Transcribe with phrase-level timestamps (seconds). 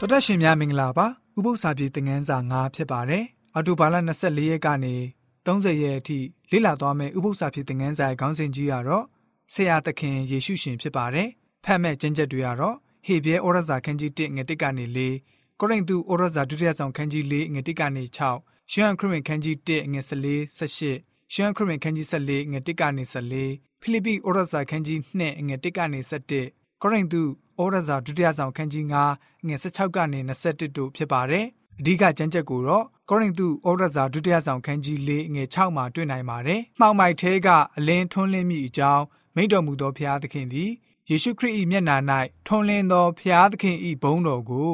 [0.00, 1.06] တော်တက်ရှင်များမင်္ဂလာပါ
[1.36, 3.24] ဥပု္ပ္ပစာပြေသင်ငန်းစာ9ဖြစ်ပါတယ်
[3.54, 4.94] အော်တိုဘာလ24ရက်ကနေ
[5.46, 6.18] 30ရက်အထိ
[6.50, 9.04] လေ့လာသွားမယ့်ဥပု္ပ္ပစာပြေသင်ငန်းစာရဲ့ခေါင်းစဉ်ကြီးကတော့
[9.52, 11.28] ဆရာသခင်ယေရှုရှင်ဖြစ်ပါတယ်
[11.64, 12.76] ဖတ်မဲ့ကျမ်းချက်တွေကတော့
[13.06, 14.84] ဟေဘရဲဩရစာခန်းကြီး1ငွေ1ကနေ
[15.26, 18.02] 4ကိုရိန္သုဩရစာဒုတိယဆောင်ခန်းကြီး4ငွေ1ကနေ
[18.38, 23.04] 6ရှမ်းခရစ်ဝင်ခန်းကြီး1ငွေ14 18ရှမ်းခရစ်ဝင်ခန်းကြီး14ငွေ1ကနေ
[23.42, 27.22] 14ဖိလိပ္ပိဩရစာခန်းကြီး2ငွေ1ကနေ17 ကိုရိန္သု
[27.60, 28.84] ဩရစာဒုတိယဆောင်ခန်းကြီး
[29.16, 31.44] 9ငွေ16ကနေ21တို့ဖြစ်ပါတယ်။
[31.80, 37.48] အဓိကကျမ်းချက်ကိုတော့ကောရိန္သုဩရစာဒုတိယဆောင်ခန်းကြီး၄ငွေ6မှာတွေ့နိုင်ပါတယ်။မှောင်မိုက်ထဲက
[37.78, 40.70] အလင်းထွန်းလင်းမိအကြောင်းမိန့်တော်မူသောဘုရားသခင်သည်
[41.08, 41.96] ယေရှုခရစ်၏မျက်နာ၌
[42.46, 44.70] ထွန်းလင်းသောဘုရားသခင်၏ဘုန်းတော်ကို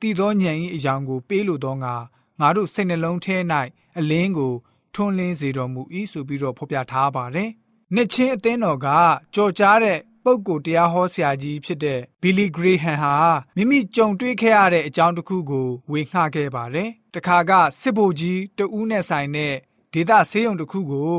[0.00, 1.94] တည်သောဉာဏ်၏အယောင်ကို ပေးလိုသောငါ
[2.40, 3.36] ငါတို့စိတ်နှလုံးထဲ၌
[3.98, 4.54] အလင်းကို
[4.94, 5.82] ထွန်းလင်းစေတော်မူ၏
[6.12, 7.50] ဆိုပြီးတော့ဖော်ပြထားပါတယ်။
[7.94, 8.88] နှစ်ချင်းအသင်းတော်က
[9.34, 13.14] ကြော်ကြားတဲ့ ပုဂ္ဂိုလ်တရားဟောဆရာကြီးဖြစ်တဲ့ဘီလီဂရေဟန်ဟာ
[13.56, 19.54] မိမိကြုံတွေ့ခဲ့ရတဲ့အကြောင်းတစ်ခုကိုဝေငှခဲ့ပါတယ်။တခါကစစ်ဗိုလ်ကြီးတဦးနဲ့ဆိုင်တဲ့
[19.92, 21.14] ဒေသဆေးရုံတစ်ခုကို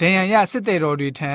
[0.00, 1.34] ဒဏ်ရာရစစ်သည်တော်တွေထံ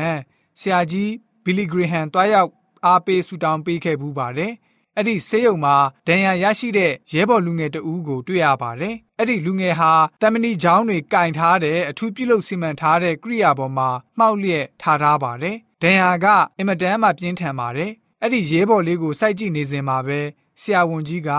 [0.59, 1.11] ဆရာကြီး
[1.45, 2.49] ဘီလီဂရေဟန်တွားရောက်
[2.85, 4.53] အားပေးဆူတောင်းပေးခဲ့ဘူးပါတယ်။
[4.97, 5.75] အဲ့ဒီဆေးရုံမှာ
[6.07, 16.25] ဒဏ်ရာရရှိတဲ့ရဲဘော်လူငယ်တဦးကိုတွေ့ရပါတယ်။အဲ့ဒီလူငယ်ဟာတမဏိချောင်းတွေကင်ထားတဲ့အထူးပြုလုပ်စီမံထားတဲ့ကိရိယာပေါ်မှာမှောက်လျက်ထားထားပါတယ်။ ဒဏ်ရာက
[16.57, 17.91] အင်မတန်မှပြင်းထန်ပါတယ်။
[18.21, 20.19] အဲ့ဒီရဲဘော်လေးကိုစိုက်ကြည့်နေစဉ်မှာပဲ
[20.61, 21.29] ဆရာဝန်ကြီးက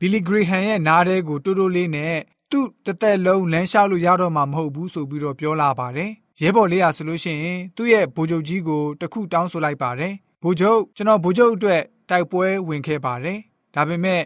[0.00, 2.14] ဘီလီဂရီဟန်ရဲ့နားထဲကိုတိုးတိုးလေးနဲ့
[2.50, 13.38] သူ့တသက်လုံးလမ်းလျှောက်လို့ရတော့မှာမဟုတ်ဘူးဆိုပြီးတော့ပြောလာပါတယ်။ရဲဘော်လေးဟာဆိုလို့ရှိရင်သူ့ရဲ့ဗိုလ်ချုပ်ကြီးကိုတခုတောင်းဆိုလိုက်ပါတယ်။ဗိုလ်ချုပ်ကျွန်တော်ဗိုလ်ချုပ်အတွက်တိုက်ပွဲဝင်ခဲ့ပါတယ်။
[13.74, 14.22] ဒါပေမဲ့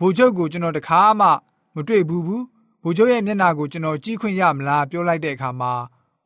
[0.00, 1.28] ဗိုလ်ချုပ်ကိုကျွန်တော်တခါမှ
[1.74, 2.42] မတွေ့ဘူးဘူး။
[2.82, 5.72] ဗိုလ်ချုပ်ရဲ့မျက်နှာကိုကျွန်တော်ကြည့်ခွင့်ရမလားပြောလိုက်တဲ့အခါမှာ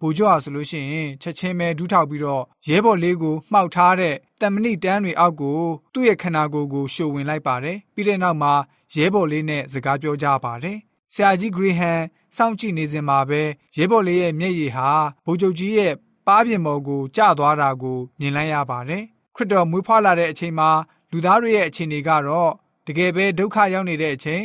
[0.01, 5.61] ဗိုလ်ချုပ်ဟာဆိုလို့ရှိရင်ချက်ချင်းပဲဒူးထောက်ပြီးတော့ရဲဘော်လေးကိုမှောက်ထားတဲ့တမဏိတန်းတွေအောက်ကို
[5.93, 8.53] သူ့ရဲ့ခန္ဓာကိုယ်ကိုရှို့ဝင်လိုက်ပါတယ်ပြီးတဲ့နောက်မှာ
[8.95, 10.79] ရဲဘော်လေးနဲ့စကားပြောကြပါတယ်
[11.13, 12.01] ဆရာကြီးဂရီဟန်
[12.37, 13.43] စောင့်ကြည့်နေစဉ်မှာပဲ
[13.77, 14.91] ရဲဘော်လေးရဲ့မျက်ရည်ဟာ
[15.25, 15.93] ဗိုလ်ချုပ်ကြီးရဲ့
[16.27, 19.03] ပါးပြင်ပေါ်ကိုကျသွားတာကိုမြင်လိုက်ရပါတယ်
[19.35, 20.71] ခရစ်တော်မွေးဖွားလာတဲ့အချိန်မှာ
[21.13, 22.53] လူသားတွေရဲ့အခြေအနေကတော့
[22.87, 24.43] တကယ်ပဲဒုက္ခရောက်နေတဲ့အချိန်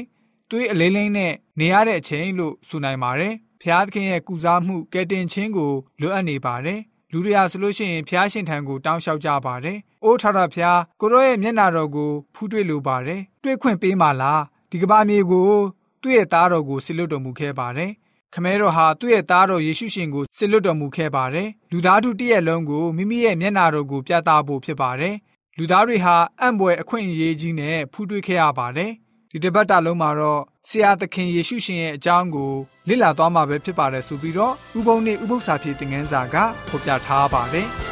[0.51, 6.81] သွေးအလေးလိမ့်နဲ့နေရတဲ့အချိန်လို့ဆိုနိုင်ပါတယ်ဖျားသခင်ရဲ့ကုစားမှုကယ်တင်ခြင်းကိုလိုအပ်နေပါတယ်
[7.13, 14.41] လူတွေဟာဆိုလို့ရှိရင်ဖျားရှင်ထံကိုတောင်းလျှောက်ကြပါတယ်။အိုးထထဖျားကိုရောရဲ့မျက်နာတော်ကိုဖူးတွေ့လိုပါတယ်။တွေ့ခွင့်ပေးပါလား။
[14.72, 15.50] ဒီကဘာမြေကို
[16.01, 17.91] သူ့ရဲ့သားတော်ကိုဆစ်လွတ်တော်မူခဲ့ပါတယ်။
[18.33, 25.16] ခမဲတော်ဟာသူ့ရဲ့သားတော်ယေရှုရှင်ကိုဆစ်လွတ်တော်မူခဲ့ပါတယ်။လူသားတို့တည့်ရဲ့လုံးကိုမိမိရဲ့မျက်နာတော်ကိုပြသဖို့ဖြစ်ပါတယ်။
[25.57, 28.91] လူသားတွေဟာအံ့ဘွယ်အခွင့်အရေးကြီးနဲ့ဖူးတွေ့ခဲ့ရပါတယ်။
[29.34, 32.52] ဒီတပတ်တာလုံးမှာတော့ဆရာသခင်ယေရှုရှင်ရဲ့အကြောင်းကို
[32.88, 36.36] လေ့လာသွားမှာပဲဖြစ်ပါတယ်ဆိုပြီးတော့ဥပုံနဲ့ဥပု္ပ္ပစာဖြစ်တဲ့ငန်းစာက
[36.69, 37.68] ဖော်ပြထားပါတယ်။